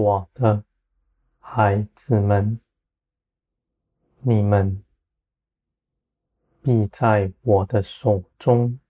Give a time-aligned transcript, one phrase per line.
[0.00, 0.64] 我的
[1.40, 2.58] 孩子们，
[4.20, 4.82] 你们
[6.62, 8.80] 必在我的手中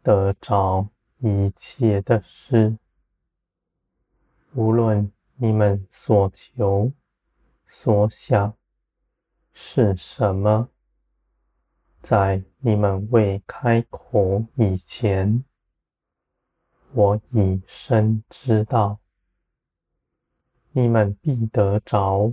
[0.00, 2.78] 得着一切的事，
[4.54, 6.92] 无论你们所求
[7.66, 8.56] 所想
[9.52, 10.68] 是什么，
[12.00, 15.44] 在你们未开口以前，
[16.92, 19.00] 我已深知道。
[20.80, 22.32] 你们必得着，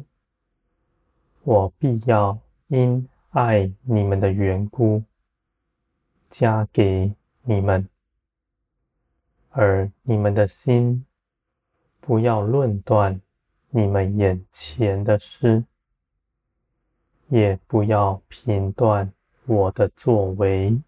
[1.42, 5.02] 我必要因爱你们的缘故，
[6.30, 7.12] 加给
[7.42, 7.90] 你们，
[9.50, 11.04] 而你们的心
[12.00, 13.20] 不要论断
[13.72, 15.64] 你们眼前的事，
[17.30, 19.12] 也不要评断
[19.48, 20.80] 我的作为。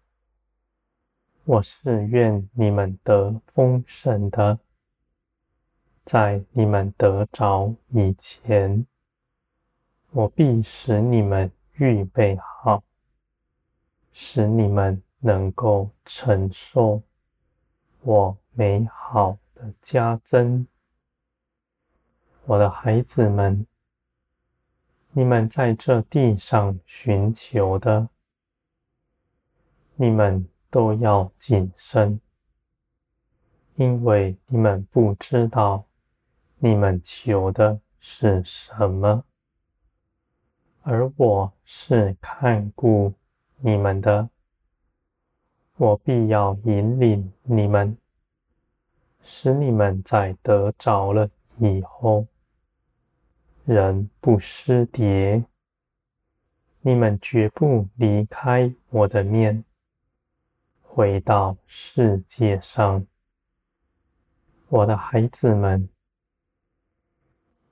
[1.42, 4.60] 我是愿你们得丰盛的。
[6.10, 8.86] 在你们得着以前，
[10.10, 12.82] 我必使你们预备好，
[14.10, 17.02] 使你们能够承受
[18.00, 20.66] 我美好的加增。
[22.46, 23.66] 我的孩子们，
[25.12, 28.08] 你们在这地上寻求的，
[29.96, 32.18] 你们都要谨慎，
[33.74, 35.84] 因为你们不知道。
[36.60, 39.22] 你们求的是什么？
[40.82, 43.14] 而我是看顾
[43.58, 44.28] 你们的，
[45.76, 47.96] 我必要引领你们，
[49.20, 52.26] 使你们在得着了以后，
[53.64, 55.44] 人不失跌。
[56.80, 59.64] 你们绝不离开我的面，
[60.82, 63.06] 回到世界上，
[64.68, 65.88] 我的孩子们。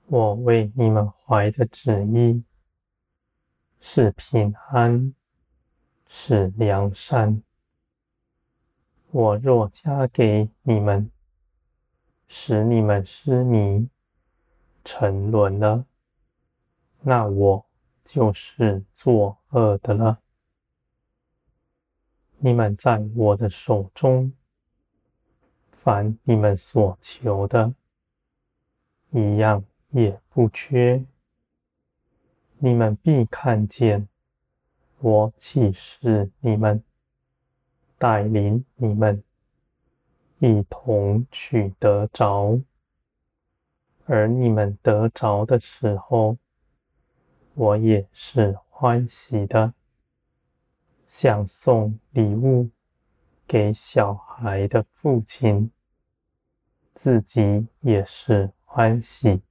[0.09, 2.41] 我为你们怀的旨意
[3.81, 5.13] 是平安，
[6.05, 7.43] 是良善。
[9.11, 11.11] 我若加给你们，
[12.25, 13.89] 使你们失迷、
[14.85, 15.85] 沉沦了，
[17.01, 17.65] 那我
[18.05, 20.19] 就是作恶的了。
[22.37, 24.31] 你们在我的手中，
[25.71, 27.73] 凡你们所求的，
[29.11, 29.65] 一样。
[29.89, 31.03] 也不缺，
[32.57, 34.07] 你们必看见
[34.99, 36.83] 我启示你们，
[37.97, 39.23] 带领你们
[40.39, 42.61] 一同取得着，
[44.05, 46.37] 而你们得着的时候，
[47.53, 49.73] 我也是欢喜的，
[51.05, 52.69] 想送礼物
[53.47, 55.71] 给小孩的父亲，
[56.93, 59.41] 自己也是欢喜。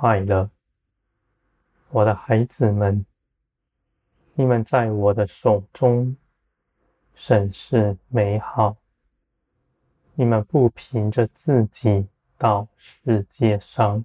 [0.00, 0.48] 快乐，
[1.90, 3.04] 我的孩子们，
[4.34, 6.16] 你们在我的手中
[7.14, 8.76] 审视美好。
[10.14, 14.04] 你们不凭着自己到世界上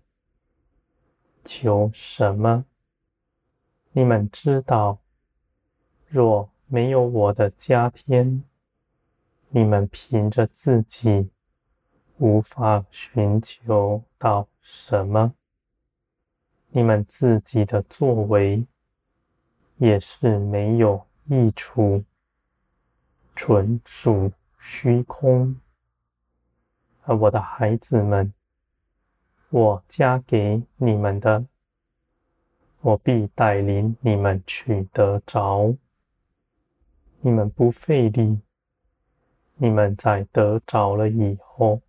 [1.45, 2.65] 求什么，
[3.91, 4.97] 你们知道，
[6.07, 8.43] 若没有我的加添，
[9.49, 11.29] 你们凭着自己
[12.17, 15.35] 无法寻求到什么。
[16.75, 18.65] 你们自己的作为
[19.77, 22.03] 也是没有益处，
[23.35, 25.55] 纯属虚空。
[27.03, 28.33] 而我的孩子们，
[29.51, 31.45] 我加给你们的，
[32.81, 35.75] 我必带领你们取得着。
[37.21, 38.39] 你们不费力，
[39.57, 41.81] 你们在得着了以后，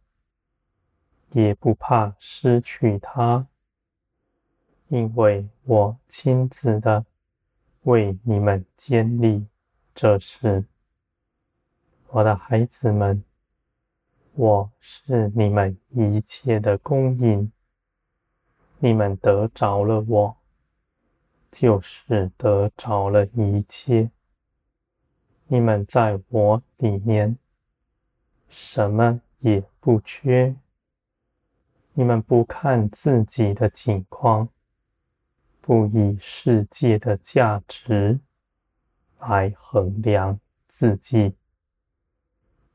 [1.31, 3.47] 也不怕失去它。
[4.95, 7.05] 因为我亲自的
[7.83, 9.45] 为你们建立
[9.93, 10.65] 这事，
[12.11, 13.25] 我的孩子们，
[14.35, 17.51] 我是你们一切的供应。
[18.79, 20.37] 你们得着了我，
[21.51, 24.09] 就是得着了一切。
[25.49, 27.37] 你们在我里面，
[28.49, 30.55] 什么也不缺。
[31.95, 34.49] 你们不看自己的景况。
[35.67, 38.21] 不以世界的价值
[39.19, 40.39] 来衡量
[40.69, 41.35] 自己。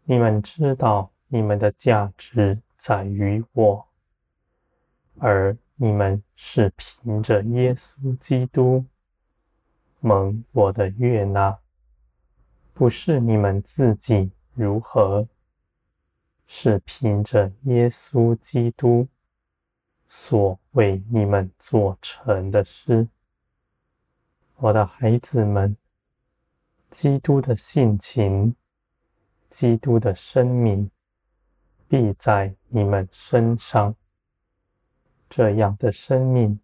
[0.06, 3.88] 你们知道，你们的价值在于我，
[5.20, 8.84] 而你们是凭着耶稣基督
[10.00, 11.60] 蒙我的悦纳，
[12.74, 15.28] 不是你们自己如何，
[16.48, 19.08] 是凭着耶稣基督
[20.10, 23.08] 所为你们做成的事。
[24.56, 25.78] 我的孩子们，
[26.90, 28.56] 基督的性情，
[29.50, 30.90] 基督的生命，
[31.88, 33.96] 必在你们身上。
[35.30, 36.60] 这样的生命，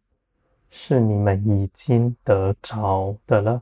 [0.70, 3.62] 是你们已经得着的了。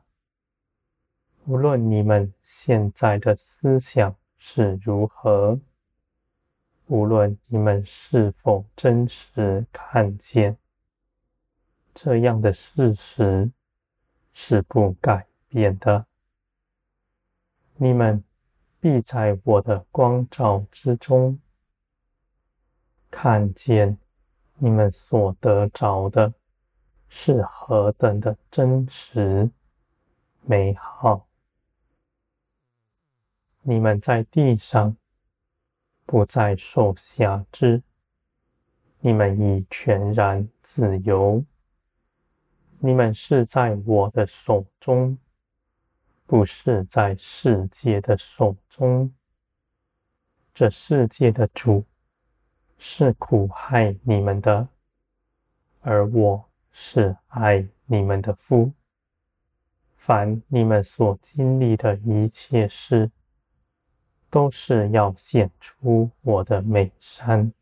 [1.45, 5.59] 无论你们现在的思想是如何，
[6.88, 10.57] 无论你们是否真实看见，
[11.94, 13.51] 这样的事实
[14.31, 16.06] 是不改变的。
[17.75, 18.24] 你们
[18.80, 21.39] 必在我的光照之中，
[23.09, 23.97] 看见
[24.57, 26.33] 你们所得着的
[27.07, 29.50] 是何等的真实
[30.41, 31.27] 美好。
[33.62, 34.95] 你们在地上
[36.05, 37.81] 不再受辖制，
[39.00, 41.44] 你们已全然自由。
[42.79, 45.17] 你们是在我的手中，
[46.25, 49.13] 不是在世界的手中。
[50.53, 51.83] 这世界的主
[52.77, 54.67] 是苦害你们的，
[55.79, 58.71] 而我是爱你们的父。
[59.95, 63.09] 凡你们所经历的一切事，
[64.33, 67.53] 都是要显出我的美善，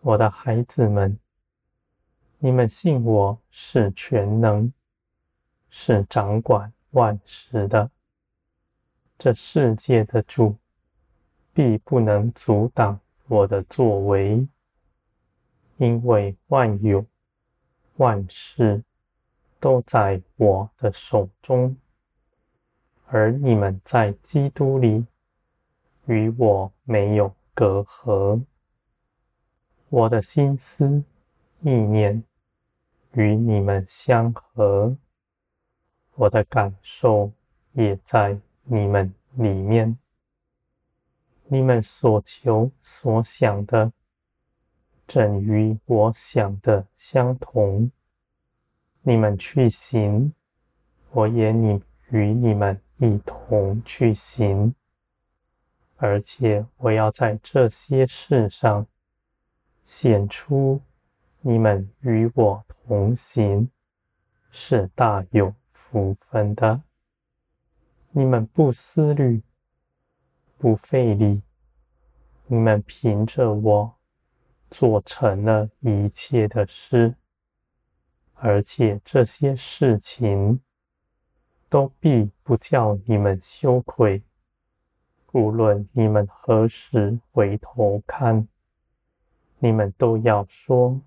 [0.00, 1.16] 我的孩子们，
[2.40, 4.72] 你们信我是全能，
[5.68, 7.88] 是掌管万事的。
[9.16, 10.56] 这世界的主
[11.52, 12.98] 必不能阻挡
[13.28, 14.44] 我的作为，
[15.76, 17.06] 因为万有
[17.98, 18.82] 万事
[19.60, 21.76] 都在我的手中。
[23.12, 25.04] 而你们在基督里，
[26.06, 28.40] 与我没有隔阂。
[29.88, 31.02] 我的心思
[31.62, 32.22] 意念
[33.14, 34.96] 与你们相合，
[36.14, 37.32] 我的感受
[37.72, 39.98] 也在你们里面。
[41.48, 43.92] 你们所求所想的，
[45.08, 47.90] 正与我想的相同。
[49.02, 50.32] 你们去行，
[51.10, 52.80] 我也你与你们。
[53.02, 54.74] 一同去行，
[55.96, 58.86] 而且我要在这些事上
[59.82, 60.82] 显出
[61.40, 63.70] 你们与我同行，
[64.50, 66.82] 是大有福分的。
[68.10, 69.42] 你们不思虑，
[70.58, 71.40] 不费力，
[72.48, 73.94] 你们凭着我
[74.70, 77.14] 做成了一切的事，
[78.34, 80.60] 而且这些事情。
[81.70, 84.20] 都必不叫你们羞愧，
[85.32, 88.48] 无论你们何时回头看，
[89.60, 91.00] 你们都要说：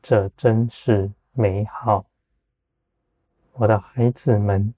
[0.00, 2.06] 这真是美好。
[3.54, 4.72] 我的孩子们，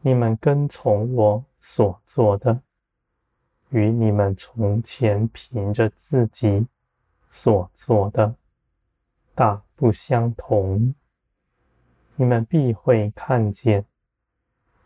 [0.00, 2.62] 你们跟从我所做的，
[3.68, 6.66] 与你们从前凭着自己
[7.28, 8.34] 所做的，
[9.34, 10.94] 大不相同。
[12.16, 13.84] 你们必会看见。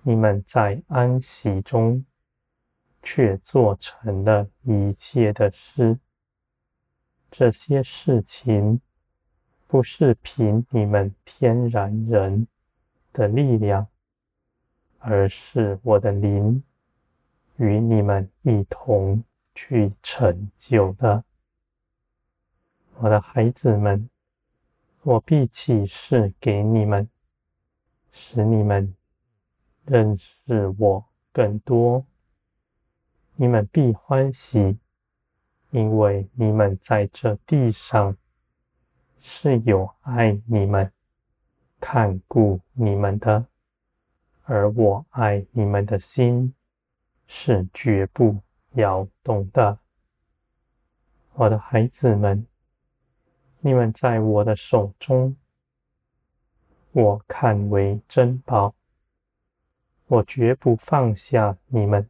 [0.05, 2.05] 你们在安息中，
[3.03, 5.99] 却做成了一切的事。
[7.31, 8.81] 这些事情
[9.69, 12.49] 不是凭你们天然人
[13.13, 13.87] 的力量，
[14.99, 16.63] 而是我的灵
[17.57, 19.23] 与你们一同
[19.55, 21.25] 去成就的。
[22.97, 24.11] 我的孩子们，
[25.03, 27.09] 我必启示给你们，
[28.11, 28.95] 使你们。
[29.85, 32.05] 认识我更多，
[33.35, 34.79] 你们必欢喜，
[35.71, 38.17] 因为你们在这地上
[39.19, 40.93] 是有爱你们、
[41.81, 43.47] 看顾你们的，
[44.45, 46.55] 而我爱你们的心
[47.27, 48.37] 是绝不
[48.75, 49.79] 摇动的。
[51.35, 52.47] 我的孩子们，
[53.61, 55.35] 你们在我的手中，
[56.93, 58.75] 我看为珍宝。
[60.13, 62.07] 我绝不放下你们，